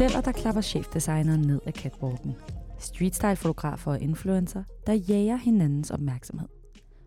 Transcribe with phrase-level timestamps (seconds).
[0.00, 2.34] Modeller, der klapper chefdesigneren ned af catwalken.
[2.78, 6.48] Streetstyle-fotografer og influencer, der jager hinandens opmærksomhed.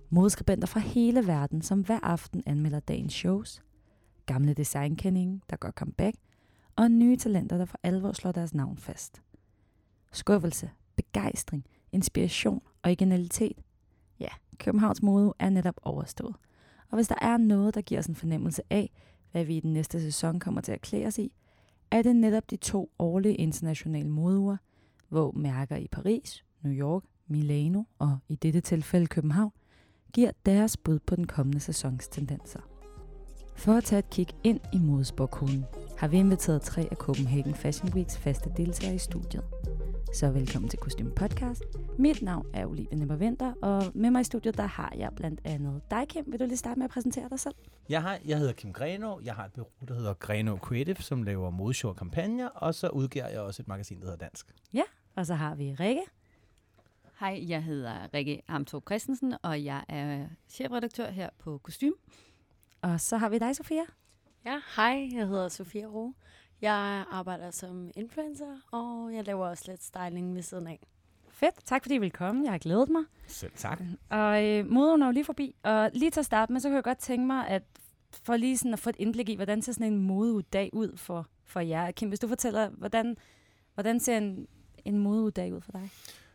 [0.10, 3.64] Modeskribenter fra hele verden, som hver aften anmelder dagens shows.
[4.26, 6.16] Gamle designkendinge, der gør comeback.
[6.76, 9.22] Og nye talenter, der for alvor slår deres navn fast.
[10.12, 13.58] Skuffelse, begejstring, inspiration og originalitet.
[14.20, 16.36] Ja, Københavns mode er netop overstået.
[16.90, 18.92] Og hvis der er noget, der giver os en fornemmelse af,
[19.32, 21.32] hvad vi i den næste sæson kommer til at klæde os i,
[21.92, 24.58] er det netop de to årlige internationale modeuger,
[25.10, 29.52] hvor mærker i Paris, New York, Milano og i dette tilfælde København,
[30.14, 32.60] giver deres bud på den kommende sæsons tendenser.
[33.56, 35.66] For at tage et kig ind i modespokhulen,
[35.98, 39.44] har vi inviteret tre af Copenhagen Fashion Weeks faste deltagere i studiet.
[40.14, 41.64] Så velkommen til Kostume Podcast.
[41.98, 45.42] Mit navn er Olivia Nipper Vinter, og med mig i studiet der har jeg blandt
[45.44, 46.24] andet dig, Kim.
[46.28, 47.56] Vil du lige starte med at præsentere dig selv?
[47.90, 49.20] Jeg, har, jeg hedder Kim Greno.
[49.24, 52.90] Jeg har et bureau, der hedder Greno Creative, som laver modeshow og kampagner, og så
[52.90, 54.56] udgiver jeg også et magasin, der hedder Dansk.
[54.74, 54.84] Ja,
[55.16, 56.04] og så har vi Rikke.
[57.20, 61.94] Hej, jeg hedder Rikke Amtrup Christensen, og jeg er chefredaktør her på Kostym.
[62.82, 63.84] Og så har vi dig, Sofia.
[64.46, 66.14] Ja, hej, jeg hedder Sofia Ro.
[66.62, 70.80] Jeg arbejder som influencer, og jeg laver også lidt styling ved siden af.
[71.30, 71.56] Fedt.
[71.66, 72.44] Tak fordi I vil komme.
[72.44, 73.04] Jeg har glædet mig.
[73.28, 73.82] Selv tak.
[74.10, 75.56] Og øh, moden er jo lige forbi.
[75.64, 77.64] Og lige til at starte med, så kan jeg godt tænke mig, at
[78.24, 81.28] for lige sådan at få et indblik i, hvordan ser sådan en modeuddag ud for,
[81.46, 81.92] for jer.
[81.92, 83.18] Kim, hvis du fortæller, hvordan,
[83.74, 84.48] hvordan ser en,
[84.86, 85.90] en modeuddag ud for dig?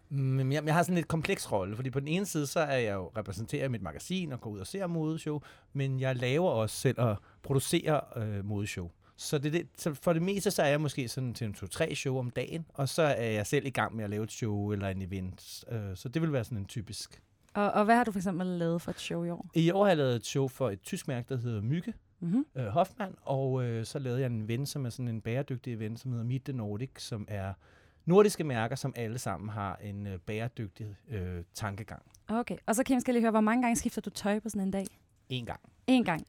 [0.08, 2.78] Men jeg, jeg har sådan et kompleks rolle, fordi på den ene side, så er
[2.78, 5.40] jeg jo repræsenteret i mit magasin og går ud og ser modeshow,
[5.72, 8.90] men jeg laver også selv og producerer øh, modeshow.
[9.16, 11.94] Så, det, det, så for det meste, så er jeg måske sådan til en to-tre
[11.94, 14.72] show om dagen, og så er jeg selv i gang med at lave et show
[14.72, 15.64] eller en event.
[15.70, 17.22] Øh, så det vil være sådan en typisk.
[17.54, 19.50] Og, og hvad har du for eksempel lavet for et show i år?
[19.54, 22.46] I år har jeg lavet et show for et tysk mærke, der hedder Mygge, Mm-hmm.
[22.54, 26.00] øh, Hoffmann, og øh, så lavede jeg en event, som er sådan en bæredygtig event,
[26.00, 27.52] som hedder Meet the Nordic, som er
[28.04, 32.02] nordiske mærker, som alle sammen har en øh, bæredygtig øh, tankegang.
[32.28, 32.56] Okay.
[32.66, 34.62] Og så Kim, skal jeg lige høre, hvor mange gange skifter du tøj på sådan
[34.62, 34.86] en dag?
[35.28, 35.60] En gang.
[35.86, 36.26] En gang.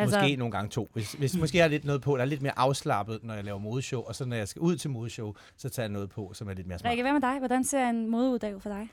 [0.00, 0.88] Altså, måske nogle gange to.
[0.92, 3.44] Hvis, hvis måske jeg har lidt noget på, der er lidt mere afslappet, når jeg
[3.44, 6.30] laver modeshow, og så når jeg skal ud til modeshow, så tager jeg noget på,
[6.34, 6.90] som er lidt mere smart.
[6.90, 7.38] Rikke, hvad med dig?
[7.38, 8.88] Hvordan ser en modeuddag ud for dig?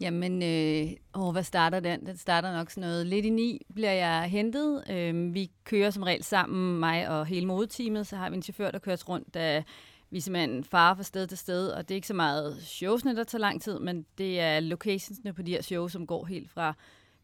[0.00, 2.06] Jamen, øh, åh, hvad starter den?
[2.06, 3.06] Den starter nok sådan noget.
[3.06, 4.84] Lidt i ni bliver jeg hentet.
[4.90, 8.06] Øh, vi kører som regel sammen, mig og hele modeteamet.
[8.06, 9.62] Så har vi en chauffør, der kører rundt, da
[10.10, 11.68] vi simpelthen farer fra sted til sted.
[11.68, 15.32] Og det er ikke så meget showsene, der tager lang tid, men det er locationsne
[15.32, 16.74] på de her shows, som går helt fra,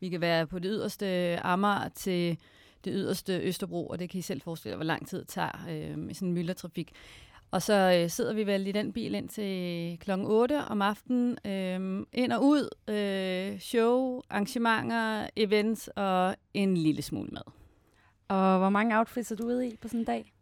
[0.00, 2.38] vi kan være på det yderste Amager til
[2.84, 5.66] det yderste Østerbro, og det kan I selv forestille jer, hvor lang tid det tager
[5.70, 6.92] øh, med sådan en myldretrafik.
[7.50, 11.38] Og så øh, sidder vi vel i den bil ind til klokken 8 om aftenen.
[11.46, 17.52] Øh, ind og ud, øh, show, arrangementer, events og en lille smule mad.
[18.28, 20.32] Og hvor mange outfits er du ude i på sådan en dag?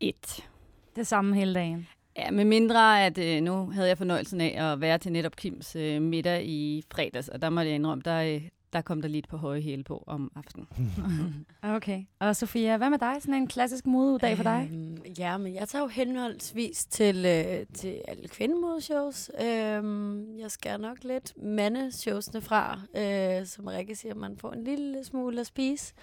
[0.00, 0.48] Et.
[0.96, 1.88] Det samme hele dagen.
[2.16, 5.76] Ja, med mindre, at øh, nu havde jeg fornøjelsen af at være til netop Kims
[5.76, 8.42] øh, middag i fredags, og der må jeg indrømme, der, øh,
[8.72, 10.68] der kom der lidt på høje hæle på om aftenen.
[11.62, 12.04] Okay.
[12.20, 13.16] Og Sofia, hvad med dig?
[13.20, 14.70] Sådan en klassisk modeuddag for dig?
[14.72, 19.30] Øhm, ja, men jeg tager jo henholdsvis til, øh, til alle kvindemodeshows.
[19.42, 25.04] Øhm, jeg skal nok lidt mandeshowsene fra, øh, som Rikke siger, man får en lille
[25.04, 25.94] smule at spise.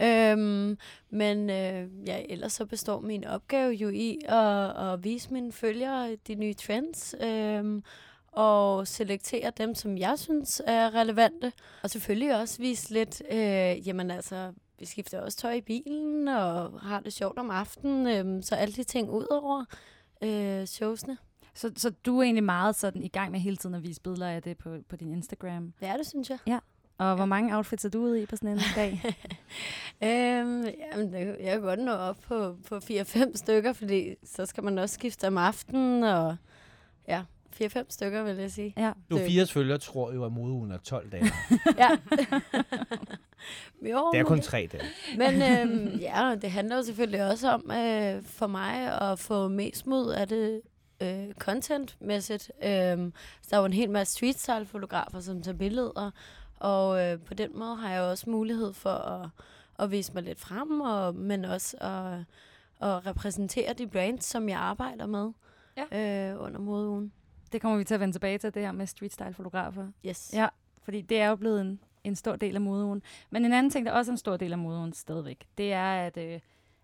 [0.00, 0.78] Øhm,
[1.10, 6.16] men øh, ja, ellers så består min opgave jo i at, at vise mine følgere
[6.26, 7.14] de nye trends.
[7.20, 7.82] Øhm,
[8.36, 11.52] og selektere dem, som jeg synes er relevante.
[11.82, 16.80] Og selvfølgelig også vise lidt, øh, jamen altså, vi skifter også tøj i bilen, og
[16.80, 19.64] har det sjovt om aftenen, øh, så alle de ting ud over
[20.22, 21.18] øh, showsene.
[21.54, 24.28] Så, så du er egentlig meget sådan i gang med hele tiden at vise billeder
[24.28, 25.72] af det på, på din Instagram.
[25.82, 26.38] Ja, det synes jeg.
[26.98, 29.00] Og hvor mange outfits er du ude i på sådan en dag?
[30.04, 34.64] øhm, jamen, det- jeg kan godt nå op på, på 4-5 stykker, fordi så skal
[34.64, 36.36] man også skifte om aftenen, og
[37.08, 37.22] ja,
[37.62, 38.74] 4-5 stykker, vil jeg sige.
[38.76, 38.92] ja.
[39.10, 41.24] Du Det- fires følger tror jo, at modeugen er 12 dage.
[41.78, 41.88] Ja.
[43.92, 44.84] jo, Det er kun tre dage.
[45.16, 49.86] men øhm, ja, det handler jo selvfølgelig også om øh, for mig at få mest
[49.86, 50.60] mod af det
[51.02, 52.42] øh, content-mæssigt.
[53.42, 56.10] Så der er jo en hel masse street-style-fotografer, som tager billeder,
[56.60, 59.28] og øh, på den måde har jeg også mulighed for at,
[59.78, 62.18] at vise mig lidt frem, og, men også at,
[62.88, 65.30] at repræsentere de brands, som jeg arbejder med
[65.92, 66.30] ja.
[66.32, 67.12] øh, under modeugen.
[67.52, 69.88] Det kommer vi til at vende tilbage til, det her med street style fotografer.
[70.06, 70.30] Yes.
[70.34, 70.48] Ja,
[70.82, 73.02] fordi det er jo blevet en, en stor del af modeugen.
[73.30, 76.06] Men en anden ting, der også er en stor del af modeugen stadigvæk, det er
[76.06, 76.40] at, øh,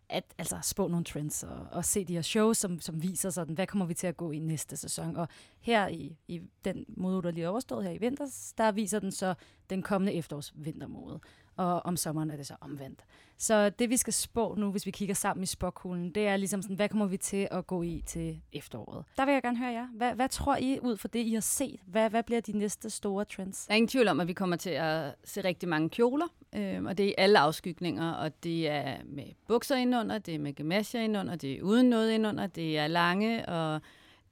[0.09, 3.55] at altså, spå nogle trends og, og se de her shows, som, som viser sådan,
[3.55, 5.17] hvad kommer vi til at gå i næste sæson.
[5.17, 5.29] Og
[5.61, 9.12] her i, i den modeuge, der lige er overstået her i vinters, der viser den
[9.12, 9.35] så
[9.70, 11.20] den kommende efterårs vintermode
[11.56, 13.04] og om sommeren er det så omvendt.
[13.38, 16.62] Så det, vi skal spå nu, hvis vi kigger sammen i spåkuglen, det er ligesom
[16.62, 19.04] sådan, hvad kommer vi til at gå i til efteråret?
[19.16, 19.87] Der vil jeg gerne høre jer.
[19.87, 21.81] Hvad, hvad tror I ud fra det, I har set?
[21.87, 23.66] Hvad, hvad bliver de næste store trends?
[23.66, 26.84] Der er ingen tvivl om, at vi kommer til at se rigtig mange kjoler, øh,
[26.84, 30.52] og det er i alle afskygninger, og det er med bukser indunder, det er med
[30.52, 33.81] gamasjer indunder, det er uden noget indunder, det er lange og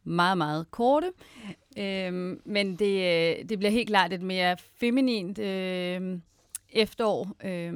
[0.04, 1.12] meget, meget korte.
[1.78, 2.12] Øh,
[2.44, 6.18] men det, øh, det bliver helt klart et mere feminint øh,
[6.72, 7.72] efterår, øh,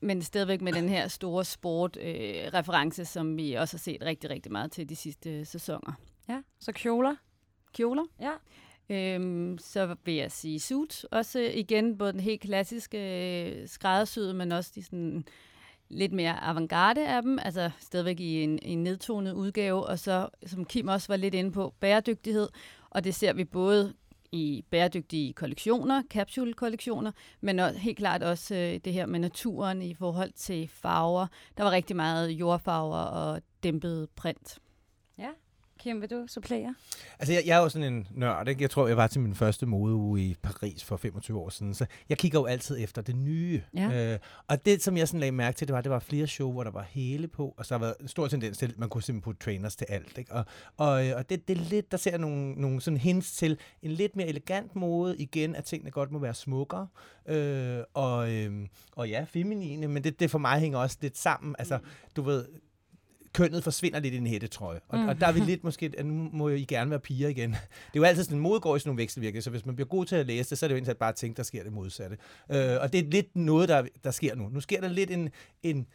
[0.00, 4.52] men stadigvæk med den her store sport-reference, øh, som vi også har set rigtig, rigtig
[4.52, 5.92] meget til de sidste sæsoner.
[6.28, 7.16] Ja, så kjoler.
[7.72, 8.04] Kjoler.
[8.20, 8.32] Ja.
[8.90, 11.06] Øhm, så vil jeg sige suit.
[11.10, 12.98] Også igen både den helt klassiske
[13.44, 15.24] øh, skræddersyde, men også de sådan
[15.88, 20.64] lidt mere avantgarde af dem, altså stadigvæk i en, en nedtonet udgave, og så, som
[20.64, 22.48] Kim også var lidt inde på, bæredygtighed,
[22.90, 23.94] og det ser vi både
[24.36, 29.94] i bæredygtige kollektioner, capsule-kollektioner, men også, helt klart også øh, det her med naturen i
[29.94, 31.26] forhold til farver.
[31.56, 34.58] Der var rigtig meget jordfarver og dæmpet print.
[35.78, 36.74] Kim, vil du supplere?
[37.18, 38.62] Altså, jeg, jeg er jo sådan en nørd, ikke?
[38.62, 41.86] Jeg tror, jeg var til min første modeuge i Paris for 25 år siden, så
[42.08, 43.62] jeg kigger jo altid efter det nye.
[43.74, 44.12] Ja.
[44.12, 46.52] Øh, og det, som jeg sådan lagde mærke til, det var, det var flere show,
[46.52, 48.88] hvor der var hele på, og så har været en stor tendens til, at man
[48.88, 50.32] kunne simpelthen putte trainers til alt, ikke?
[50.32, 50.44] Og,
[50.76, 53.58] og, øh, og det, det er lidt, der ser jeg nogle, nogle sådan hints til
[53.82, 56.86] en lidt mere elegant måde, igen, at tingene godt må være smukkere,
[57.28, 61.56] øh, og, øh, og ja, feminine, men det, det for mig hænger også lidt sammen.
[61.58, 61.78] Altså,
[62.16, 62.46] du ved,
[63.36, 64.80] kønnet forsvinder lidt i en hættetrøje.
[64.88, 65.08] Og, mm.
[65.08, 67.50] og der er vi lidt måske, at nu må I gerne være piger igen.
[67.52, 67.56] Det
[67.94, 69.88] er jo altid sådan, en mode går i sådan nogle vekselvirkninger, så hvis man bliver
[69.88, 71.62] god til at læse det, så er det jo egentlig bare at tænke, der sker
[71.62, 72.16] det modsatte.
[72.52, 74.48] Øh, og det er lidt noget, der, der sker nu.
[74.48, 75.30] Nu sker der lidt en,
[75.62, 75.86] en,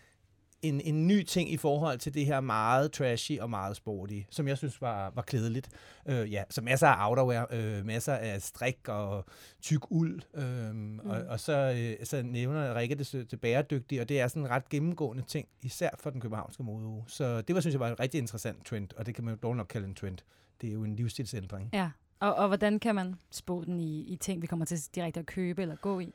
[0.61, 4.47] en, en ny ting i forhold til det her meget trashy og meget sporty, som
[4.47, 5.69] jeg synes var, var klædeligt.
[6.05, 9.25] Øh, ja, så masser af outerwear, øh, masser af strik og
[9.61, 10.99] tyk uld, øh, mm.
[10.99, 14.49] og, og så, øh, så nævner Rikke det til bæredygtigt, og det er sådan en
[14.49, 17.03] ret gennemgående ting, især for den københavnske modeuge.
[17.07, 19.39] Så det var, synes jeg, var en rigtig interessant trend, og det kan man jo
[19.43, 20.17] dog nok kalde en trend.
[20.61, 21.69] Det er jo en livsstilsændring.
[21.73, 25.19] Ja, og, og hvordan kan man spå den i, i ting, vi kommer til direkte
[25.19, 26.13] at købe eller gå i?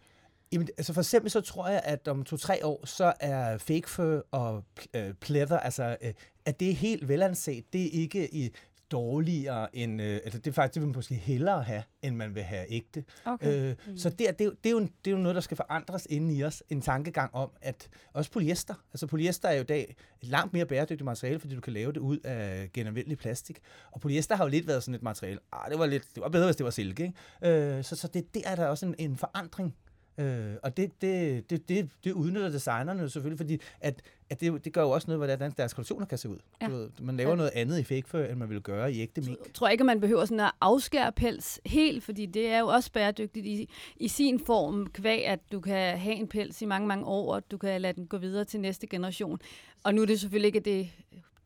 [0.53, 4.27] Jamen, altså for eksempel så tror jeg, at om to-tre år, så er fake fur
[4.31, 4.65] og
[4.95, 6.13] øh, pleather, altså øh,
[6.45, 7.73] at det er helt velanset.
[7.73, 8.51] Det er ikke i
[8.91, 12.35] dårligere end, øh, altså det er faktisk, det vil man måske hellere have, end man
[12.35, 13.05] vil have ægte.
[13.25, 13.71] Okay.
[13.71, 13.97] Øh, mm.
[13.97, 16.07] Så det, det, er jo, det, er jo, det er jo noget, der skal forandres
[16.11, 16.63] inde i os.
[16.69, 20.67] En tankegang om, at også polyester, altså polyester er jo i dag et langt mere
[20.67, 23.59] bæredygtigt materiale, fordi du kan lave det ud af genanvendelig plastik.
[23.93, 26.29] Og polyester har jo lidt været sådan et materiale, ah, det var, lidt, det var
[26.29, 27.13] bedre, hvis det var silke.
[27.43, 27.77] Ikke?
[27.77, 29.77] Øh, så, så det, det er der også en, en forandring
[30.19, 34.73] Øh, og det, det, det, det, det udnytter designerne selvfølgelig, fordi at, at det, det
[34.73, 36.39] gør jo også noget, hvordan deres kollektioner kan se ud.
[36.63, 36.67] Ja.
[36.67, 37.37] Du ved, man laver ja.
[37.37, 39.39] noget andet i fake fur, end man vil gøre i ægte mink.
[39.45, 42.67] Jeg tror ikke, at man behøver sådan at afskære pels helt, fordi det er jo
[42.67, 46.89] også bæredygtigt i, i sin form, kvæg at du kan have en pels i mange,
[46.89, 49.39] mange år, og du kan lade den gå videre til næste generation.
[49.85, 50.91] Og nu er det selvfølgelig ikke det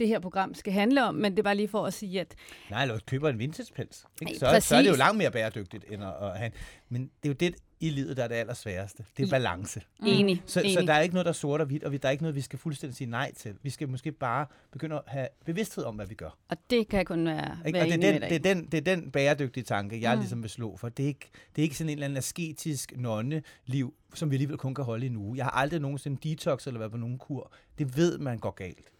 [0.00, 2.34] det her program skal handle om, men det er bare lige for at sige, at...
[2.70, 4.05] Nej, eller køber en vintage-pels.
[4.23, 4.38] Ikke?
[4.38, 6.50] Så, så er det jo langt mere bæredygtigt, end at, at have
[6.88, 9.05] Men det er jo det, i livet, der er det allersværeste.
[9.17, 9.82] Det er balance.
[10.00, 10.06] Mm.
[10.06, 10.43] Enig.
[10.47, 10.73] Så, Enig.
[10.73, 12.35] så der er ikke noget, der er sort og hvidt, og der er ikke noget,
[12.35, 13.55] vi skal fuldstændig sige nej til.
[13.62, 16.37] Vi skal måske bare begynde at have bevidsthed om, hvad vi gør.
[16.49, 17.77] Og det kan kun være, ikke?
[17.77, 20.21] være og det er, den, det, er den, det er den bæredygtige tanke, jeg mm.
[20.21, 20.88] ligesom vil slå for.
[20.88, 24.59] Det er, ikke, det er ikke sådan en eller anden asketisk nonne-liv, som vi alligevel
[24.59, 25.37] kun kan holde i en uge.
[25.37, 27.53] Jeg har aldrig nogensinde detox eller været på nogen kur.
[27.79, 28.93] Det ved man går galt.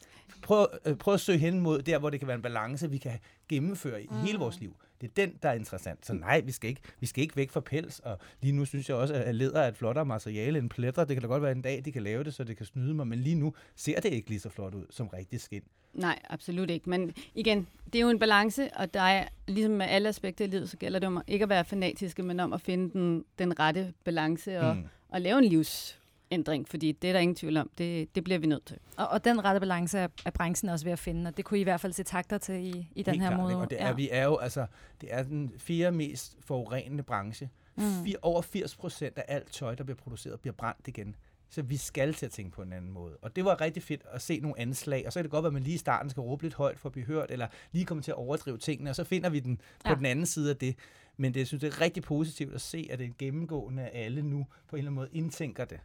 [0.43, 2.99] Prøv, øh, prøv at søge hen mod der, hvor det kan være en balance, vi
[2.99, 4.16] kan gennemføre i mm.
[4.16, 4.76] hele vores liv.
[5.00, 6.07] Det er den, der er interessant.
[6.07, 7.99] Så nej, vi skal ikke, vi skal ikke væk fra pels.
[7.99, 11.04] Og lige nu synes jeg også, at læder er et flottere materiale end pletter.
[11.04, 12.95] Det kan da godt være en dag, de kan lave det, så det kan snyde
[12.95, 13.07] mig.
[13.07, 15.62] Men lige nu ser det ikke lige så flot ud som rigtig skin.
[15.95, 16.90] Nej, absolut ikke.
[16.90, 20.49] Men igen, det er jo en balance, og der er, ligesom med alle aspekter i
[20.49, 23.61] livet, så gælder det om ikke at være fanatiske, men om at finde den, den
[23.61, 24.85] rette balance og, mm.
[25.09, 26.00] og lave en livs
[26.30, 27.70] ændring, fordi det er der ingen tvivl om.
[27.78, 28.78] Det, det bliver vi nødt til.
[28.96, 31.58] Og, og den rette balance er, er branchen også ved at finde, og det kunne
[31.58, 33.56] I i hvert fald se takter til i, i den her måde.
[33.56, 33.92] Og det er, ja.
[33.92, 34.66] vi er jo, altså,
[35.00, 37.50] det er den fire mest forurenende branche.
[37.76, 38.04] Mm.
[38.04, 41.16] Fir, over 80 procent af alt tøj, der bliver produceret, bliver brændt igen.
[41.52, 43.16] Så vi skal til at tænke på en anden måde.
[43.22, 45.52] Og det var rigtig fedt at se nogle anslag, og så er det godt, at
[45.52, 48.02] man lige i starten skal råbe lidt højt for at blive hørt, eller lige komme
[48.02, 49.94] til at overdrive tingene, og så finder vi den på ja.
[49.94, 50.76] den anden side af det.
[51.16, 54.22] Men det, jeg synes, det er rigtig positivt at se, at det er gennemgående, alle
[54.22, 55.80] nu på en eller anden måde indtænker det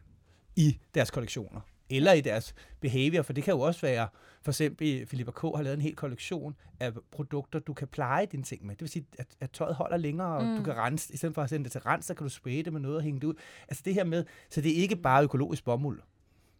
[0.56, 1.60] i deres kollektioner.
[1.90, 4.08] Eller i deres behavior, for det kan jo også være,
[4.42, 5.40] for eksempel Filippa K.
[5.40, 8.74] har lavet en hel kollektion af produkter, du kan pleje dine ting med.
[8.74, 10.56] Det vil sige, at, at tøjet holder længere, og mm.
[10.56, 12.62] du kan rense, i stedet for at sende det til rens, så kan du spraye
[12.62, 13.34] det med noget og hænge det ud.
[13.68, 16.00] Altså det her med, så det er ikke bare økologisk bomuld.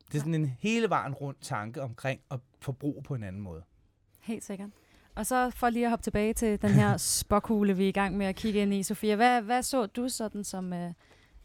[0.07, 3.63] Det er sådan en hele vejen rundt tanke omkring at forbruge på en anden måde.
[4.21, 4.71] Helt sikkert.
[5.15, 8.17] Og så for lige at hoppe tilbage til den her spokhule, vi er i gang
[8.17, 9.17] med at kigge ind i, Sofia.
[9.17, 10.93] Hvad, hvad så du sådan som, øh,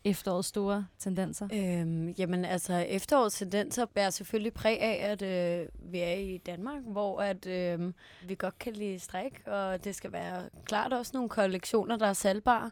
[0.04, 1.48] efterårets store tendenser?
[1.54, 6.82] Øhm, jamen altså, efterårets tendenser bærer selvfølgelig præg af, at øh, vi er i Danmark,
[6.84, 7.94] hvor at øh,
[8.28, 12.14] vi godt kan lide strik, og det skal være klart også nogle kollektioner, der er
[12.14, 12.72] salgbare.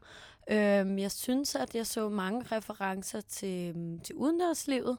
[0.51, 4.97] Øhm, jeg synes, at jeg så mange referencer til, øhm, til udendørslivet.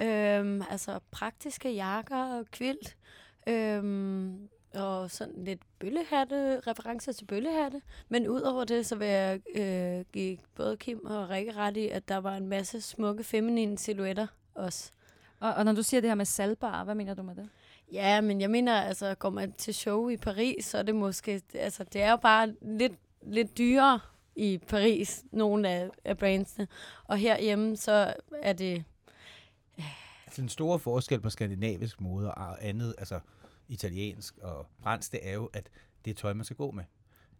[0.00, 2.96] Øhm, altså praktiske jakker og kvilt.
[3.48, 7.82] Øhm, og sådan lidt bøllehatte, referencer til bøllehatte.
[8.08, 12.08] Men udover det, så vil jeg øh, give både Kim og Rikke ret i, at
[12.08, 14.90] der var en masse smukke feminine silhuetter også.
[15.40, 17.48] Og, og når du siger det her med salgbar, hvad mener du med det?
[17.92, 21.42] Ja, men jeg mener, altså, går man til show i Paris, så er det måske,
[21.54, 24.00] altså, det er jo bare lidt, lidt dyrere
[24.36, 26.68] i Paris, nogle af, af brandsene.
[27.04, 28.84] Og herhjemme, så er det...
[30.26, 33.20] Altså, den store forskel på skandinavisk mode og andet, altså
[33.68, 35.70] italiensk og fransk, det er jo, at
[36.04, 36.84] det er tøj, man skal gå med.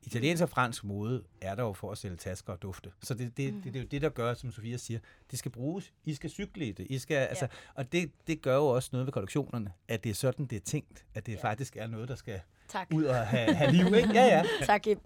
[0.07, 2.91] Italiensk og fransk mode er der jo for at sælge tasker og dufte.
[3.03, 5.01] Så det, det, det, det er jo det, der gør, som Sofia siger,
[5.31, 5.93] det skal bruges.
[6.05, 6.87] I skal cykle i det.
[6.91, 7.25] I skal, ja.
[7.25, 10.57] altså, og det, det gør jo også noget ved kollektionerne, at det er sådan, det
[10.57, 11.05] er tænkt.
[11.15, 11.43] At det ja.
[11.43, 12.89] faktisk er noget, der skal Tak.
[12.95, 13.87] ud og have, have liv.
[13.95, 14.13] Ikke?
[14.13, 14.43] Ja, ja.
[14.67, 14.99] Tak, Kim.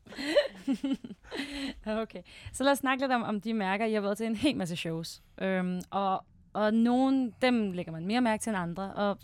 [1.87, 3.85] okay, så lad os snakke lidt om, om de mærker.
[3.85, 5.23] I har været til en hel masse shows.
[5.39, 8.95] Øhm, og, og nogle, dem lægger man mere mærke til end andre.
[8.95, 9.19] Og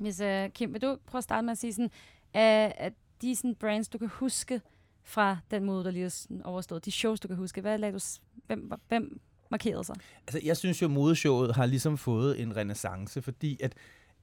[0.00, 1.90] hvis, uh, øh, Kim, vil du prøve at starte med at sige sådan,
[2.32, 4.60] at, at de sådan brands, du kan huske
[5.02, 8.04] fra den måde, der lige er overstået, de shows, du kan huske, hvad lagde du,
[8.46, 9.96] hvem, hvem markerede sig?
[10.26, 13.74] Altså, jeg synes jo, modeshowet har ligesom fået en renaissance, fordi at,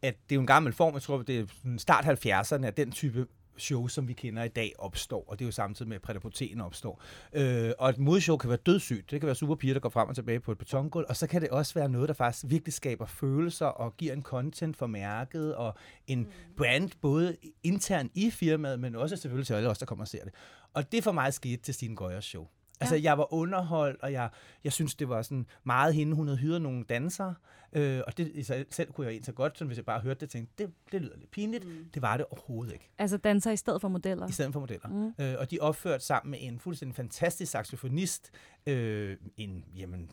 [0.01, 1.45] at det er jo en gammel form, jeg tror, det er
[1.77, 5.25] start 70'erne, at den type show, som vi kender i dag, opstår.
[5.27, 7.01] Og det er jo samtidig med, at prædapoten opstår.
[7.33, 9.11] Øh, og et modeshow kan være dødssygt.
[9.11, 11.05] Det kan være superpiger, der går frem og tilbage på et betongulv.
[11.09, 14.23] Og så kan det også være noget, der faktisk virkelig skaber følelser og giver en
[14.23, 15.75] content for mærket og
[16.07, 16.31] en mm.
[16.57, 20.23] brand, både internt i firmaet, men også selvfølgelig til alle os, der kommer og ser
[20.23, 20.33] det.
[20.73, 22.47] Og det for mig skete til Stine Gøjers show.
[22.83, 24.29] Altså, jeg var underholdt, og jeg,
[24.63, 26.15] jeg synes, det var sådan meget hende.
[26.15, 27.35] Hun havde hyret nogle dansere,
[27.73, 29.99] øh, og det i sig selv kunne jeg egentlig så godt, sådan, hvis jeg bare
[29.99, 31.65] hørte det, tænkte, det, det lyder lidt pinligt.
[31.65, 31.85] Mm.
[31.93, 34.27] Det var det overhovedet ikke, Altså danser i stedet for modeller.
[34.27, 34.87] i stedet for modeller.
[34.87, 35.23] Mm.
[35.25, 38.31] Øh, og de opførte sammen med en fuldstændig fantastisk saxofonist,
[38.67, 40.09] øh, en jamen,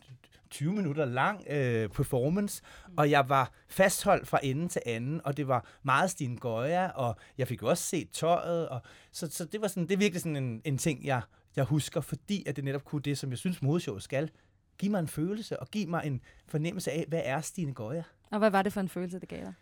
[0.49, 2.93] 20 minutter lang øh, performance, mm.
[2.97, 7.15] og jeg var fastholdt fra ende til anden, og det var meget Stine Goya, og
[7.37, 10.35] jeg fik også set tøjet, og så, så det var sådan, det er virkelig sådan
[10.35, 11.21] en, en ting, jeg,
[11.55, 14.29] jeg husker, fordi at det netop kunne det, som jeg synes modeshow skal,
[14.77, 18.03] give mig en følelse, og give mig en fornemmelse af, hvad er Stine Goya?
[18.31, 19.53] Og hvad var det for en følelse, det gav dig?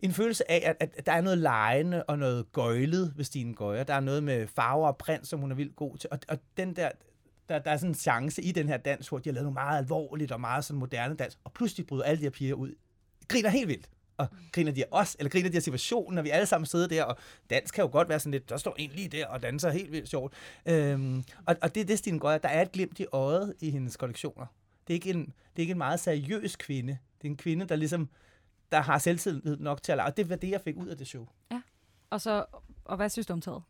[0.00, 3.84] en følelse af, at, at der er noget lejende og noget gøjlet ved Stine Gøjer.
[3.84, 6.10] Der er noget med farver og print, som hun er vildt god til.
[6.12, 6.90] Og, og den der,
[7.48, 9.54] der, der er sådan en chance i den her dans, hvor de har lavet noget
[9.54, 12.74] meget alvorligt og meget sådan moderne dans, og pludselig bryder alle de her piger ud.
[13.28, 13.88] Griner helt vildt.
[14.16, 16.88] Og griner de af os, eller griner de af situationen, når vi alle sammen sidder
[16.88, 17.16] der, og
[17.50, 19.92] dans kan jo godt være sådan lidt, der står en lige der og danser helt
[19.92, 20.34] vildt sjovt.
[20.66, 23.70] Øhm, og, og det er det, Stine Gøjer, der er et glimt i øjet i
[23.70, 24.46] hendes kollektioner.
[24.86, 26.98] Det er ikke en, det er ikke en meget seriøs kvinde.
[27.22, 28.08] Det er en kvinde, der ligesom,
[28.72, 30.06] der har selvtillid nok til at lave.
[30.06, 31.26] Og det var det, jeg fik ud af det show.
[32.10, 32.44] Og, så,
[32.84, 33.62] og hvad synes du om tøjet?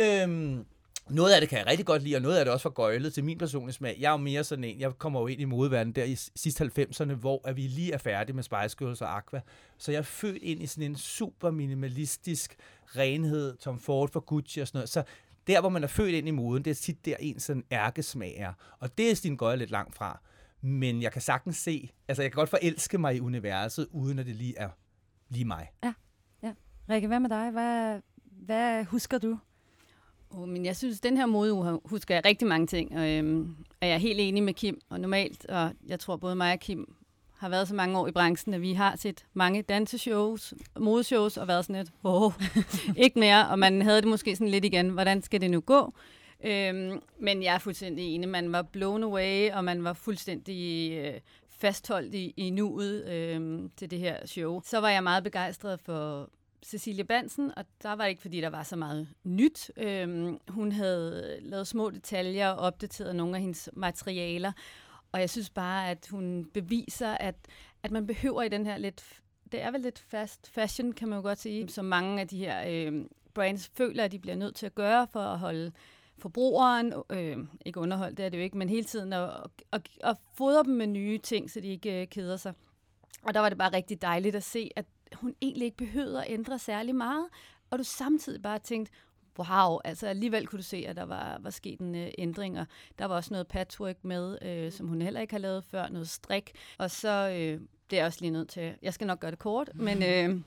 [0.00, 0.66] Øhm,
[1.10, 3.14] noget af det kan jeg rigtig godt lide, og noget af det også for gøjlet
[3.14, 3.96] til min personlige smag.
[4.00, 6.70] Jeg er jo mere sådan en, jeg kommer jo ind i modeverdenen der i sidste
[6.78, 9.40] 90'erne, hvor at vi lige er færdige med Spice Girls og Aqua.
[9.78, 12.56] Så jeg er født ind i sådan en super minimalistisk
[12.96, 14.88] renhed, Tom Ford for Gucci og sådan noget.
[14.88, 15.02] Så
[15.46, 18.34] der, hvor man er født ind i moden, det er tit der en sådan ærkesmag
[18.38, 18.52] er.
[18.78, 20.20] Og det er Stine Gøjer lidt langt fra.
[20.60, 24.26] Men jeg kan sagtens se, altså jeg kan godt forelske mig i universet, uden at
[24.26, 24.68] det lige er
[25.28, 25.70] lige mig.
[25.84, 25.92] Ja,
[26.42, 26.52] ja.
[26.90, 27.50] Rikke, hvad med dig?
[27.50, 29.38] Hvad, hvad husker du?
[30.34, 33.86] Oh, men jeg synes, den her modeuge husker jeg rigtig mange ting, og øhm, er
[33.86, 34.80] jeg helt enig med Kim.
[34.90, 36.94] Og normalt, og jeg tror både mig og Kim
[37.38, 41.48] har været så mange år i branchen, at vi har set mange danseshows, modeshows, og
[41.48, 42.32] været sådan lidt, åh,
[43.04, 43.48] ikke mere.
[43.48, 45.94] Og man havde det måske sådan lidt igen, hvordan skal det nu gå?
[46.44, 48.28] Øhm, men jeg er fuldstændig enig.
[48.28, 51.20] Man var blown away, og man var fuldstændig øh,
[51.50, 54.60] fastholdt i, i nuet øh, til det her show.
[54.64, 56.30] Så var jeg meget begejstret for
[56.64, 59.70] Cecilie Bansen, og der var ikke, fordi der var så meget nyt.
[59.76, 64.52] Øhm, hun havde lavet små detaljer og opdateret nogle af hendes materialer,
[65.12, 67.34] og jeg synes bare, at hun beviser, at,
[67.82, 71.16] at man behøver i den her lidt, det er vel lidt fast fashion, kan man
[71.16, 73.04] jo godt sige, som mange af de her øh,
[73.34, 75.72] brands føler, at de bliver nødt til at gøre for at holde
[76.18, 79.30] forbrugeren, øh, ikke underholdt, det er det jo ikke, men hele tiden at,
[79.72, 82.54] at, at fodre dem med nye ting, så de ikke øh, keder sig.
[83.22, 86.32] Og der var det bare rigtig dejligt at se, at hun egentlig ikke behøvede at
[86.32, 87.26] ændre særlig meget,
[87.70, 88.92] og du samtidig bare tænkte,
[89.38, 92.66] wow, altså alligevel kunne du se, at der var, var sket en øh, ændring, og
[92.98, 96.08] der var også noget patchwork med, øh, som hun heller ikke har lavet før, noget
[96.08, 99.38] strik, og så øh, det er også lige nødt til, jeg skal nok gøre det
[99.38, 100.40] kort, men øh,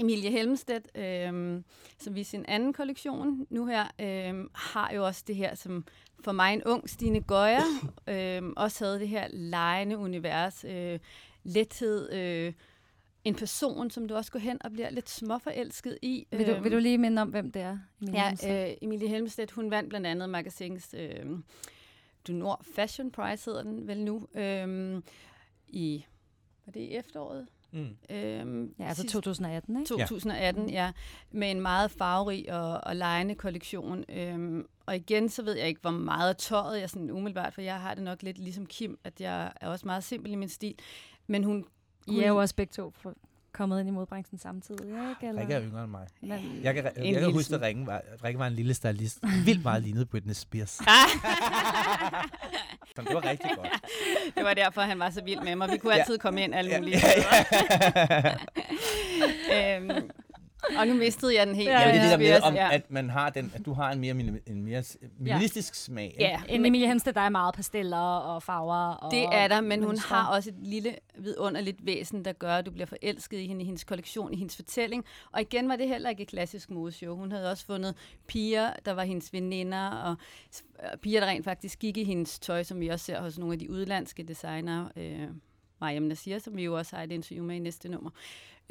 [0.00, 1.62] Emilie Helmstedt, øh,
[1.98, 5.84] som viser sin anden kollektion nu her, øh, har jo også det her, som
[6.24, 7.62] for mig en ung Stine Gøjer
[8.08, 10.98] øh, også havde det her lejende univers, øh,
[11.44, 12.52] lethed, øh,
[13.24, 16.26] en person, som du også går hen og bliver lidt småforelsket i.
[16.30, 17.78] Vil du, vil du lige minde om, hvem det er?
[18.02, 18.70] Emilie Ja, Helmstedt?
[18.70, 21.26] øh, Emilie Helmstedt, hun vandt blandt andet Magasins øh,
[22.28, 25.02] Du Nord Fashion Prize, hedder den vel nu, øh,
[25.68, 26.04] i,
[26.66, 27.46] var det i efteråret?
[27.72, 27.88] Mm.
[28.10, 29.88] Øh, ja, altså sidst- 2018, ikke?
[29.88, 30.92] 2018, ja.
[31.30, 34.04] Med en meget farverig og, og lejende kollektion.
[34.08, 37.80] Øhm, og igen, så ved jeg ikke, hvor meget tøjet jeg sådan umiddelbart, for jeg
[37.80, 40.74] har det nok lidt ligesom Kim, at jeg er også meget simpel i min stil.
[41.26, 41.64] Men hun...
[42.10, 43.14] I er jo også begge to for,
[43.52, 45.26] kommet ind i modbranchen samtidig, ikke?
[45.28, 45.40] Eller?
[45.40, 46.06] Rikke er yngre end mig.
[46.20, 46.30] Men,
[46.62, 49.18] Jeg kan, jeg, jeg kan huske, at Rikke var, Rikke var en lille stylist.
[49.44, 50.70] Vildt meget lignet Britney Spears.
[52.96, 53.68] Så det var rigtig godt.
[54.36, 55.68] det var derfor, han var så vild med mig.
[55.72, 56.00] Vi kunne Ja.
[56.00, 58.34] altid komme ind alle Ja, mulige ja, steder.
[59.98, 60.10] øhm,
[60.78, 61.68] og nu mistede jeg den helt.
[61.68, 62.68] Ja, Ja, det er det der med, om, ja.
[62.72, 64.10] at man har den, at du har en mere,
[64.46, 64.82] en mere
[65.18, 66.04] minimalistisk smag.
[66.04, 66.22] ikke?
[66.22, 68.94] Ja, En Emilie Helmstedt, der er meget pasteller og farver.
[68.94, 72.66] Og Det er der, men hun har også et lille vidunderligt væsen, der gør, at
[72.66, 75.04] du bliver forelsket i hende, i hendes kollektion, i hendes fortælling.
[75.32, 77.16] Og igen var det heller ikke et klassisk modeshow.
[77.16, 77.94] Hun havde også fundet
[78.26, 80.16] piger, der var hendes veninder, og
[80.84, 83.52] øh, piger, der rent faktisk gik i hendes tøj, som vi også ser hos nogle
[83.52, 84.88] af de udlandske designere.
[84.96, 85.28] Øh,
[85.80, 88.10] Mariam Nasir, som vi jo også har et interview med i næste nummer.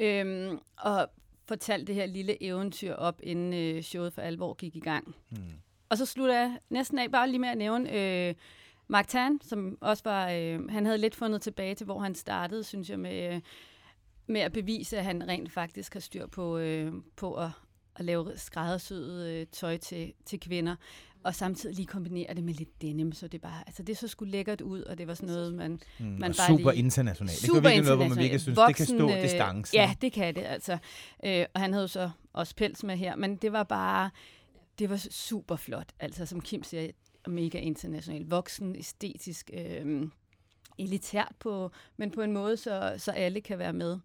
[0.00, 1.08] Øhm, og
[1.48, 5.14] fortalte det her lille eventyr op, inden øh, showet for alvor gik i gang.
[5.28, 5.40] Hmm.
[5.88, 8.34] Og så slutter jeg næsten af bare lige med at nævne øh,
[8.88, 12.64] Mark Tan, som også var, øh, han havde lidt fundet tilbage til, hvor han startede,
[12.64, 13.40] synes jeg, med, øh,
[14.26, 17.50] med at bevise, at han rent faktisk har styr på, øh, på at,
[17.96, 20.76] at lave skræddersyet øh, tøj til, til kvinder,
[21.28, 24.30] og samtidig lige kombinere det med lidt denim, så det bare, altså det så skulle
[24.32, 26.06] lækkert ud, og det var sådan noget, man, Mm.
[26.06, 27.38] Man og bare super lige- internationalt.
[27.38, 29.76] super det kan virkelig noget, hvor man virkelig synes, det kan stå Voksen, øh, distancen.
[29.76, 30.78] Ja, det kan det, altså.
[31.24, 34.10] Øh, og han havde jo så også pels med her, men det var bare,
[34.78, 36.90] det var super flot, altså som Kim siger,
[37.28, 40.02] mega international, voksen, æstetisk, øh,
[40.78, 43.98] elitært på, men på en måde, så, så alle kan være med.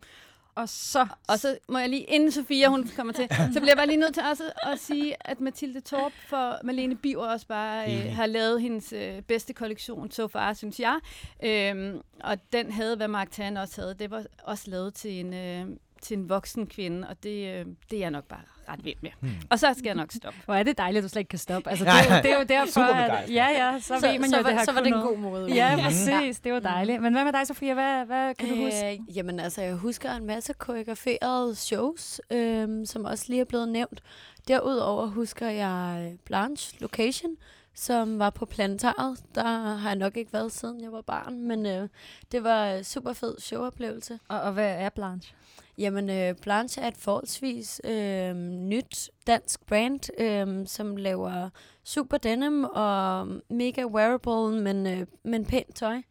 [0.56, 1.08] Og så...
[1.28, 3.98] Og så må jeg lige, inden Sofia hun kommer til, så bliver jeg bare lige
[3.98, 8.26] nødt til også at sige, at Mathilde Torp for Malene Biver også bare øh, har
[8.26, 11.00] lavet hendes øh, bedste kollektion so far, synes jeg.
[11.44, 15.34] Øhm, og den havde, hvad Mark Tan også havde, det var også lavet til en,
[15.34, 15.68] øh,
[16.04, 18.40] til en voksen kvinde, og det, øh, det er jeg nok bare
[18.70, 19.12] ret vild med.
[19.20, 19.32] Hmm.
[19.50, 20.40] Og så skal jeg nok stoppe.
[20.46, 21.70] Hvor er det dejligt, at du slet ikke kan stoppe.
[21.70, 24.20] Altså, det, er jo- det er jo derfor, super at, ja, ja, så, Så, ved
[24.20, 25.54] man så, jo, var, det har så var det en god måde.
[25.54, 25.86] Ja, Mhm.
[25.86, 26.40] præcis.
[26.40, 27.02] Det var dejligt.
[27.02, 27.74] Men hvad med dig, Sofia?
[27.74, 28.92] Hvad, hvad kan du huske?
[29.10, 33.70] Øh, jamen altså, jeg husker en masse koreograferede shows, øh, som også lige er blevet
[33.70, 34.04] nævnt.
[34.48, 37.32] Derudover husker jeg Blanche Location,
[37.76, 39.18] som var på Planetariet.
[39.36, 41.90] Der har jeg nok ikke været siden jeg var barn, men øh,
[42.32, 44.20] det var en super fed showoplevelse.
[44.28, 45.36] Og, og hvad er Blanche?
[45.78, 51.50] Jamen, øh, Blanche er et forholdsvis øh, nyt dansk brand, øh, som laver
[51.84, 56.02] super denim og mega wearable, men, øh, men pænt tøj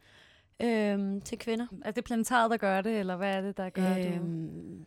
[0.63, 1.67] øh, til kvinder.
[1.85, 4.15] Er det planetaret, der gør det, eller hvad er det, der gør det?
[4.15, 4.87] Øhm,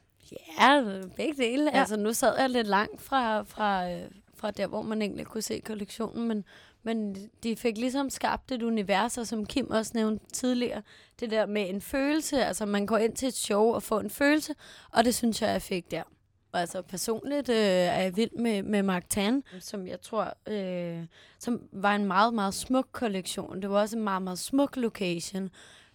[0.60, 0.84] ja,
[1.16, 1.72] begge dele.
[1.74, 1.80] Ja.
[1.80, 5.42] Altså, nu sad jeg lidt langt fra, fra, øh, fra der, hvor man egentlig kunne
[5.42, 6.44] se kollektionen, men,
[6.86, 10.82] men de fik ligesom skabt et univers, og som Kim også nævnte tidligere,
[11.20, 14.10] det der med en følelse, altså man går ind til et show og får en
[14.10, 14.56] følelse,
[14.92, 16.04] og det synes jeg, jeg fik der.
[16.52, 21.06] Og altså personligt øh, er jeg vild med, med Mark Tan, som jeg tror, øh,
[21.40, 23.62] som var en meget, meget smuk kollektion.
[23.62, 25.50] Det var også en meget, meget smuk location.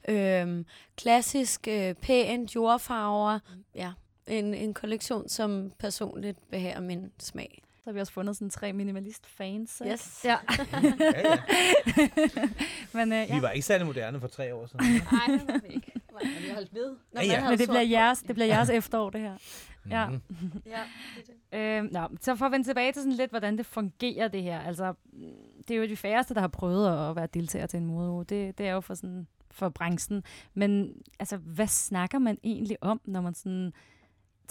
[0.09, 0.65] Øh,
[0.97, 3.39] klassisk, øh, pænt, jordfarver.
[3.75, 3.93] Ja,
[4.27, 7.63] en, en kollektion, som personligt behager min smag.
[7.85, 9.81] Så har vi også fundet sådan tre minimalist-fans.
[9.81, 9.93] ikke?
[9.93, 10.21] Yes.
[10.25, 10.37] Ja.
[11.01, 11.39] Ja, ja.
[12.93, 13.35] Men, øh, ja.
[13.37, 15.03] Vi var ikke særlig moderne for tre år siden.
[15.13, 15.93] Nej, det var vi ikke.
[16.23, 16.97] Men vi holdt ved.
[17.13, 17.51] Når Ja, man ja.
[17.51, 19.37] Men det bliver, jeres, det bliver jeres efterår, det her.
[19.91, 20.09] Ja.
[20.09, 20.63] Mhm.
[20.67, 20.81] Ja,
[21.53, 24.61] Øh, nå, så for at vende tilbage til sådan lidt, hvordan det fungerer det her.
[24.61, 25.33] Altså, mm,
[25.69, 28.25] det er jo de færreste, der har prøvet at være deltager til en modeuge.
[28.25, 30.23] Det, det er jo for sådan for branchen.
[30.55, 33.73] Men altså, hvad snakker man egentlig om, når man sådan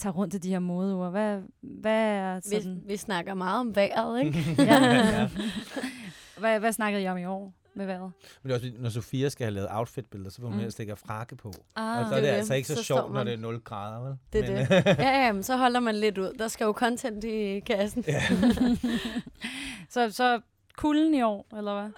[0.00, 1.10] tager rundt til de her modeuger?
[1.10, 2.82] Hvad, hvad er vi, sådan...
[2.86, 4.44] vi snakker meget om vejret, ikke?
[4.58, 5.28] ja.
[6.38, 8.12] Hvad, hvad snakkede I om i år med vejret?
[8.42, 10.60] Men det er også, når Sofia skal have lavet outfitbilleder, så vil hun Mm.
[10.60, 11.52] helst ikke have frakke på.
[11.76, 13.36] Ah, og så er det, det er altså ikke så, Så sjovt, når det er
[13.38, 14.16] 0 grader, vel?
[14.32, 14.84] Det er Men, det.
[15.04, 16.32] ja, ja, men så holder man lidt ud.
[16.38, 18.04] Der skal jo content i kassen.
[18.08, 18.20] Ja.
[19.88, 20.40] så, så
[20.76, 21.90] kulden i år, eller hvad?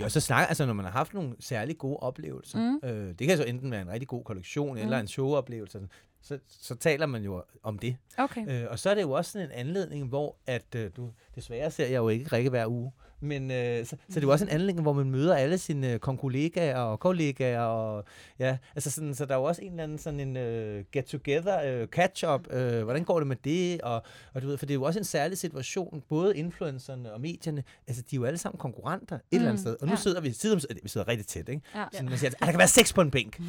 [0.00, 2.88] Jo, så snakker, altså når man har haft nogle særlig gode oplevelser, Mm.
[2.88, 4.82] øh, det kan så enten være en rigtig god kollektion, mm.
[4.82, 5.80] eller en showoplevelse,
[6.22, 7.96] så, så taler man jo om det.
[8.18, 8.62] Okay.
[8.62, 11.70] Øh, og så er det jo også sådan en anledning, hvor at øh, du, desværre
[11.70, 14.44] ser jeg jo ikke Rikke hver uge, Men øh, så, så det er jo også
[14.44, 17.60] en anledning, hvor man møder alle sine øh, konkollegaer og kollegaer.
[17.60, 18.04] Og,
[18.38, 21.62] ja, altså sådan, så der er jo også en eller anden sådan en øh, get-together,
[21.64, 22.52] øh, catch-up.
[22.52, 23.80] Øh, hvordan går det med det?
[23.80, 24.02] Og,
[24.34, 26.02] og du ved, for det er jo også en særlig situation.
[26.08, 29.58] Både influencerne og medierne, altså de er jo alle sammen konkurrenter et eller andet Mm,
[29.58, 29.76] sted.
[29.80, 29.96] Og nu ja.
[29.96, 31.62] sidder vi, sidder, vi sidder rigtig tæt, ikke?
[31.74, 31.84] Ja.
[31.92, 33.40] Sådan, man siger, at der kan være seks på en bænk.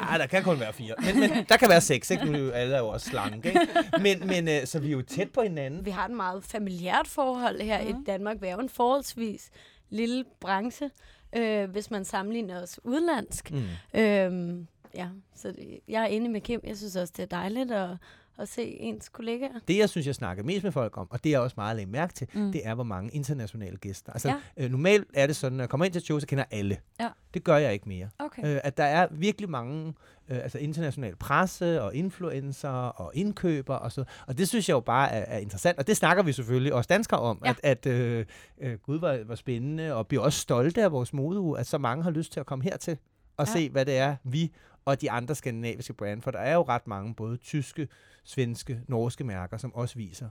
[0.00, 0.94] Ej, der kan kun være fire.
[0.98, 2.24] Men, men der kan være seks, ikke?
[2.24, 3.60] Nu er jo alle er jo også slanke, ikke?
[4.00, 5.84] Men, men øh, så vi er jo tæt på hinanden.
[5.84, 7.88] Vi har et meget familiært forhold her mm.
[7.88, 8.36] i Danmark.
[8.40, 8.68] Vi er jo en
[9.04, 9.50] forholdsvis
[9.90, 10.90] lille branche,
[11.36, 13.50] øh, hvis man sammenligner os udlandsk.
[13.50, 14.00] Mm.
[14.00, 16.60] Øhm, ja, så det, jeg er enig med Kim.
[16.64, 17.90] Jeg synes også, det er dejligt at,
[18.38, 19.48] at se ens kollegaer.
[19.68, 21.88] Det, jeg synes, jeg snakker mest med folk om, og det er også meget lagt
[21.90, 22.52] mærke til, Mm.
[22.52, 24.12] det er, hvor mange internationale gæster.
[24.12, 24.64] Altså, Ja.
[24.64, 26.44] øh, normalt er det sådan, at når jeg kommer ind til et show, så kender
[26.50, 26.76] alle.
[27.00, 27.08] Ja.
[27.34, 28.08] Det gør jeg ikke mere.
[28.18, 28.54] Okay.
[28.54, 29.94] Øh, at der er virkelig mange
[30.28, 34.04] øh, altså international presse og influencer og indkøber og så.
[34.26, 35.78] Og det synes jeg jo bare er, er interessant.
[35.78, 37.50] Og det snakker vi selvfølgelig også danskere om, Ja.
[37.50, 38.24] at, at øh,
[38.60, 42.02] øh, gud var, var spændende, og bliver også stolte af vores modeuge, at så mange
[42.04, 42.98] har lyst til at komme hertil
[43.36, 43.52] og ja.
[43.52, 44.52] se, hvad det er, vi
[44.84, 47.88] og de andre skandinaviske brand, for der er jo ret mange både tyske,
[48.24, 50.28] svenske, norske mærker, som også viser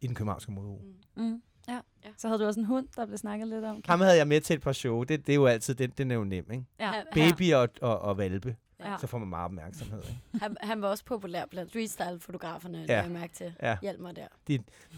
[0.00, 0.80] i den københavnske modeuge.
[1.16, 1.42] Mm.
[1.68, 1.78] Ja.
[2.04, 2.08] Ja.
[2.16, 3.82] Så havde du også en hund, der blev snakket lidt om.
[3.86, 5.02] Ham havde jeg med til et par show.
[5.02, 6.64] Det, det er jo altid, den, den er jo nem, ikke?
[6.80, 6.92] Ja.
[7.14, 8.96] Baby og, og, og valpe, Ja.
[9.00, 10.20] så får man meget opmærksomhed, ikke?
[10.44, 12.94] Han, han var også populær blandt streetstyle-fotograferne, ja.
[12.94, 13.02] Ja.
[13.02, 13.54] jeg mærke til.
[13.62, 13.76] Ja.
[13.82, 14.26] Hjælp mig der.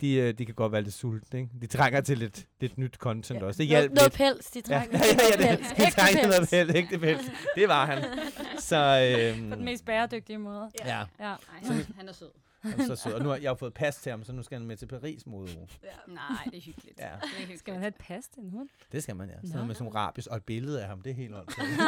[0.00, 1.50] de, øh, de kan godt være lidt sultne, ikke?
[1.61, 3.46] De trænger til lidt, lidt nyt content Ja.
[3.46, 3.62] også.
[3.62, 4.35] Det noget, hjalp noget lidt.
[4.35, 5.68] pels, de Ja, trænger ja, til ja, noget ja, pels.
[5.68, 6.72] det, de Ægte trænger til noget pels.
[6.72, 7.30] pels, ægte pels.
[7.57, 8.04] Det var han.
[8.71, 8.77] Så,
[9.37, 10.71] øhm, På den mest bæredygtige måde.
[10.85, 11.25] ja, Ja.
[11.25, 12.31] Ej, han, han er sød.
[12.62, 13.12] han er så sød.
[13.12, 14.87] Og nu har jeg jo fået pas til ham, så nu skal han med til
[14.87, 15.49] Paris mod
[16.09, 16.99] Nej, det er hyggeligt.
[16.99, 17.59] Ja, Det er hyggeligt.
[17.59, 18.69] Skal man have et pas til en hund?
[18.93, 19.35] det skal man, ja.
[19.35, 19.55] Sådan Nå.
[19.55, 21.69] noget med sådan nogle rabies og et billede af ham, det er helt åndssvagt.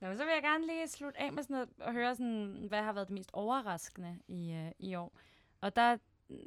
[0.00, 2.82] Nå, så vil jeg gerne lige slutte af med sådan noget, og høre, sådan, hvad
[2.82, 5.18] har været det mest overraskende i, øh, i år.
[5.60, 5.96] Og der,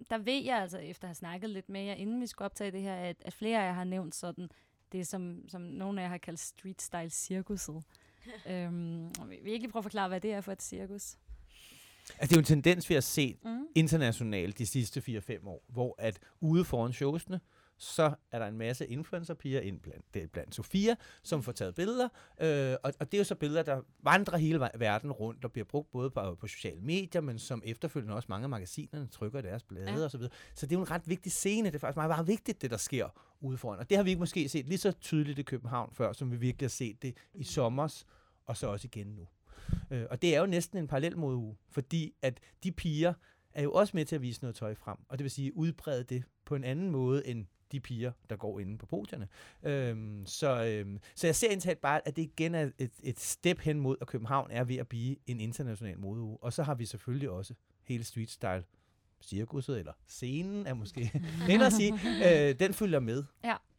[0.09, 2.71] der ved jeg altså, efter at have snakket lidt med jer, inden vi skulle optage
[2.71, 4.49] det her, at, at flere af jer har nævnt sådan,
[4.93, 7.83] det som, som nogle af jer har kaldt street style cirkuset.
[8.49, 11.17] øhm, vi ikke lige prøve at forklare, hvad det er for et cirkus.
[12.09, 13.65] Altså, det er jo en tendens, vi har set Mm.
[13.75, 17.39] internationalt de sidste 4-5 år, hvor at ude foran showsene,
[17.77, 21.75] så er der en masse influencerpiger ind blandt, det er blandt Sofia, som får taget
[21.75, 22.09] billeder,
[22.41, 25.65] øh, og, og det er jo så billeder, der vandrer hele verden rundt og bliver
[25.65, 29.41] brugt både på, på sociale medier, men som efterfølgende også mange af magasinerne trykker i
[29.41, 30.03] deres blade Ja.
[30.03, 30.33] og så videre.
[30.55, 32.71] Så det er jo en ret vigtig scene, det er faktisk meget, meget vigtigt, det
[32.71, 33.09] der sker
[33.41, 33.79] ude foran.
[33.79, 36.37] Og det har vi ikke måske set lige så tydeligt i København før, som vi
[36.37, 38.05] virkelig har set det i sommers,
[38.45, 39.27] og så også igen nu.
[39.91, 43.13] Øh, og det er jo næsten en parallel modeuge, fordi at de piger
[43.53, 46.03] er jo også med til at vise noget tøj frem, og det vil sige udbrede
[46.03, 49.27] det på en anden måde end de piger, der går inde på podierne.
[49.63, 53.59] Øhm, så, øhm, så jeg ser indtaget bare, at det igen er et, et step
[53.59, 56.37] hen mod, at København er ved at blive en international modeuge.
[56.41, 58.63] Og så har vi selvfølgelig også hele street style
[59.21, 61.11] cirkuset, eller scenen er måske
[61.61, 61.93] at sige,
[62.49, 63.23] øh, den følger med.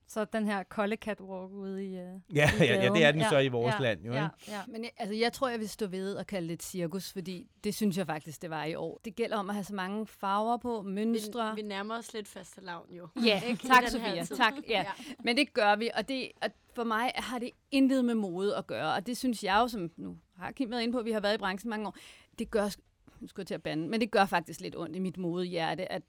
[0.07, 3.25] Så den her kolde catwalk ude i, uh, Ja, i ja, ja, det er den
[3.31, 4.37] så i vores land jo, ja, ikke?
[4.49, 4.61] ja.
[4.69, 7.51] Men jeg, altså, jeg tror, jeg vil stå ved og kalde det et cirkus, fordi
[7.65, 9.01] det synes jeg faktisk, det var i år.
[9.05, 11.55] Det gælder om at have så mange farver på, mønstre.
[11.57, 13.09] Vi, vi nærmer os lidt faste lavn jo.
[13.25, 13.67] Ja, Ikke?
[13.67, 14.25] Tak Sofia.
[14.25, 14.85] Tak, ja.
[15.25, 18.67] Men det gør vi, og, det, og for mig har det intet med mode at
[18.67, 18.95] gøre.
[18.95, 21.21] Og det synes jeg jo, som nu har Kim været inde på, at vi har
[21.21, 21.97] været i branchen mange år,
[22.39, 22.77] det gør,
[23.21, 25.93] nu skal jeg til at bande, men det gør faktisk lidt ondt i mit modehjerte,
[25.93, 26.03] at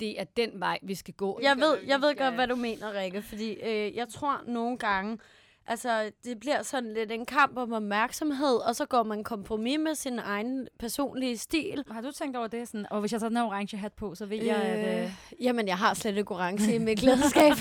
[0.00, 1.38] det er den vej, vi skal gå.
[1.42, 5.18] Jeg ved, jeg ved godt, hvad du mener, Rikke, fordi øh, jeg tror nogle gange,
[5.66, 9.94] altså det bliver sådan lidt en kamp om opmærksomhed, og så går man kompromis med
[9.94, 11.84] sin egen personlige stil.
[11.90, 12.68] Har du tænkt over det?
[12.68, 15.04] Sådan, og hvis jeg tager den her orange hat på, så ved jeg, at...
[15.04, 17.52] Øh, Jamen, jeg har slet ikke orange i mit klædeskab.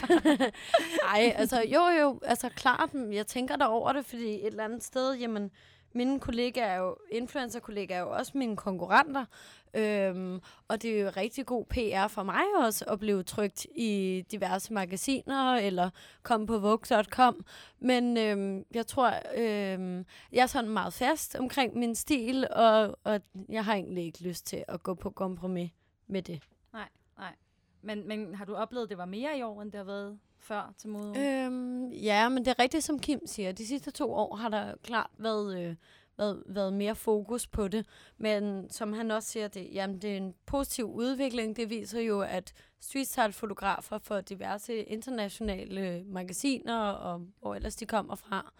[1.13, 4.83] Ej, altså jo jo, altså klart, jeg tænker der over det, fordi et eller andet
[4.83, 5.51] sted, jamen,
[5.97, 9.25] mine kollegaer er jo, influencer-kollegaer er jo også mine konkurrenter,
[9.73, 14.23] øhm, og det er jo rigtig god PR for mig også at blive trygt i
[14.31, 15.89] diverse magasiner, eller
[16.23, 17.45] komme på Vogue.com,
[17.79, 23.21] men øhm, jeg tror, øhm, jeg er sådan meget fast omkring min stil, og, og
[23.49, 25.71] jeg har egentlig ikke lyst til at gå på kompromis
[26.07, 26.43] med det.
[26.73, 27.35] Nej, nej.
[27.81, 30.19] men, men har du oplevet, at det var mere i år, end det har været
[30.39, 31.19] før til mode?
[31.19, 33.51] Øhm, ja, men det er rigtigt, som Kim siger.
[33.51, 35.75] De sidste to år har der klart været, øh,
[36.17, 37.85] været, været mere fokus på det.
[38.17, 41.55] Men som han også siger, det, jamen, det er en positiv udvikling.
[41.55, 48.53] Det viser jo, at streetstyle-fotografer for diverse internationale magasiner, og hvor ellers de kommer fra,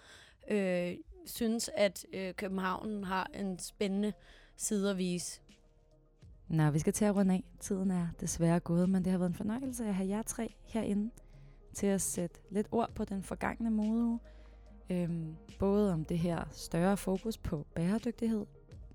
[0.52, 0.94] øh,
[1.26, 4.13] synes, at øh, København har en spændende
[4.58, 5.42] side at vise.
[6.48, 7.44] Nå, vi skal til at runde af.
[7.60, 11.12] Tiden er desværre gået, men det har været en fornøjelse at have jer tre herinde
[11.78, 14.20] til at sætte lidt ord på den forgangne modeuge.
[14.90, 18.46] Øhm, både om det her større fokus på bæredygtighed,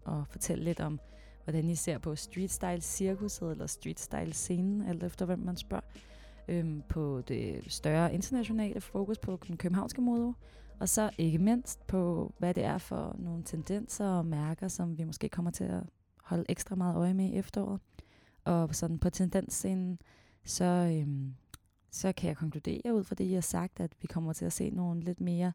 [0.05, 1.01] og fortælle lidt om,
[1.45, 5.57] hvordan I ser på street style cirkuset eller street style scenen, alt efter hvem man
[5.57, 5.85] spørger.
[6.49, 10.35] Øhm, på det større internationale fokus på den københavnske mode,
[10.81, 15.05] og så ikke mindst på, hvad det er for nogle tendenser og mærker, som vi
[15.05, 15.83] måske kommer til at
[16.23, 17.81] holde ekstra meget øje med i efteråret.
[18.45, 19.99] Og sådan på tendensscenen,
[20.45, 21.35] så, øhm,
[21.93, 24.53] så kan jeg konkludere ud fra det, I har sagt, at vi kommer til at
[24.53, 25.53] se nogle lidt mere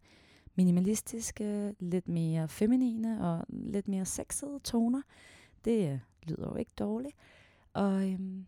[0.56, 5.02] minimalistiske, lidt mere feminine og lidt mere sexede toner.
[5.66, 7.16] Det øh, lyder jo ikke dårligt.
[7.74, 8.46] Og øhm,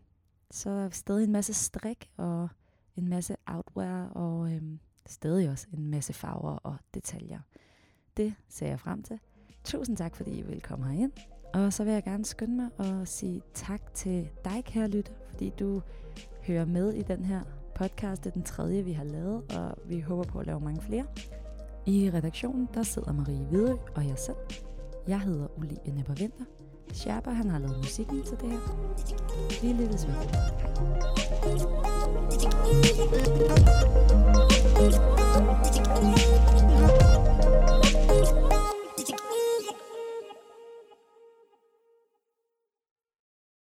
[0.50, 2.48] så er stadig en masse strik og
[2.96, 7.40] en masse outwear og øhm, stadig også en masse farver og detaljer.
[8.16, 9.18] Det ser jeg frem til.
[9.64, 11.12] Tusind tak, fordi I vil komme herind.
[11.54, 15.52] Og så vil jeg gerne skynde mig og sige tak til dig, kære lytter, fordi
[15.58, 15.82] du
[16.46, 18.26] hører med i den her podcast.
[18.26, 21.04] Er den tredje, vi har lavet, og vi håber på at lave mange flere.
[21.86, 24.36] I redaktionen, der sidder Marie Hvidø og jeg selv.
[25.08, 26.44] Jeg hedder Olivia Nepper Vinter.
[26.92, 28.60] Sherpa, han har lavet musikken til det her.
[29.62, 30.14] Vi lyttes ved.
[36.80, 36.99] Hej.